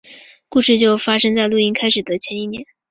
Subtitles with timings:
[0.49, 2.63] 故事就发生在录音开始的前一年。